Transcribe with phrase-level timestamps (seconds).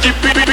[0.00, 0.47] keep it.